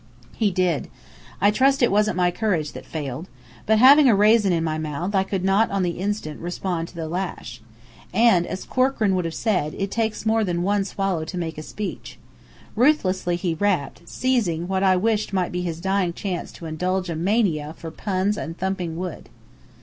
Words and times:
He 0.35 0.49
did. 0.49 0.87
I 1.39 1.51
trust 1.51 1.83
it 1.83 1.91
wasn't 1.91 2.17
my 2.17 2.31
courage 2.31 2.71
that 2.71 2.87
failed. 2.87 3.29
But 3.67 3.77
having 3.77 4.09
a 4.09 4.15
raisin 4.15 4.51
in 4.51 4.63
my 4.63 4.79
mouth 4.79 5.13
I 5.13 5.21
could 5.23 5.43
not 5.43 5.69
on 5.69 5.83
the 5.83 5.99
instant 5.99 6.39
respond 6.39 6.87
to 6.87 6.95
the 6.95 7.07
lash. 7.07 7.61
And 8.11 8.47
as 8.47 8.65
Corkran 8.65 9.13
would 9.13 9.25
have 9.25 9.35
said, 9.35 9.75
it 9.77 9.91
takes 9.91 10.25
more 10.25 10.43
than 10.43 10.63
one 10.63 10.85
swallow 10.85 11.23
to 11.25 11.37
make 11.37 11.59
a 11.59 11.61
speech. 11.61 12.17
Ruthlessly 12.75 13.35
he 13.35 13.53
rapped, 13.53 14.09
seizing 14.09 14.67
what 14.67 14.81
I 14.81 14.95
wished 14.95 15.33
might 15.33 15.51
be 15.51 15.61
his 15.61 15.79
dying 15.79 16.13
chance 16.13 16.51
to 16.53 16.65
indulge 16.65 17.07
a 17.07 17.15
mania 17.15 17.75
for 17.77 17.91
puns 17.91 18.37
and 18.37 18.57
thumping 18.57 18.97
wood. 18.97 19.29